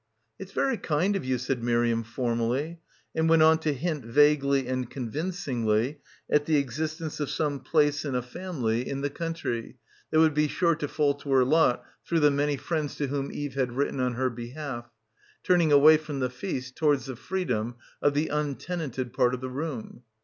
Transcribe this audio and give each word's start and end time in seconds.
"It's 0.39 0.51
very 0.51 0.77
kind 0.77 1.15
of 1.15 1.23
you," 1.23 1.37
said 1.37 1.61
Miriam 1.61 2.01
formally, 2.01 2.79
and 3.13 3.29
went 3.29 3.43
on 3.43 3.59
to 3.59 3.71
hint 3.71 4.03
vaguely 4.03 4.67
and 4.67 4.89
convincingly 4.89 5.99
at 6.27 6.45
the 6.47 6.55
existence 6.57 7.19
of 7.19 7.29
some 7.29 7.59
place 7.59 8.03
in 8.03 8.15
a 8.15 8.23
family 8.23 8.89
in 8.89 9.01
the— 9.01 9.09
266— 9.11 9.33
BACKWATER 9.51 9.61
country 9.61 9.79
that 10.09 10.19
would 10.19 10.33
be 10.33 10.47
sure 10.47 10.73
to 10.75 10.87
fall 10.87 11.13
to 11.13 11.31
her 11.33 11.45
lot 11.45 11.83
through 12.03 12.21
the 12.21 12.31
many 12.31 12.57
friends 12.57 12.95
to 12.95 13.09
whom 13.09 13.31
Eve 13.31 13.53
had 13.53 13.73
writ 13.73 13.91
ten 13.91 13.99
on 13.99 14.15
her 14.15 14.31
behalf, 14.31 14.89
turning 15.43 15.71
away 15.71 15.97
from 15.97 16.19
the 16.19 16.31
feast 16.31 16.77
to 16.77 16.85
wards 16.85 17.05
the 17.05 17.15
freedom 17.15 17.75
of 18.01 18.15
the 18.15 18.29
untenanted 18.29 19.13
part 19.13 19.35
of 19.35 19.41
the 19.41 19.51
room. 19.51 20.01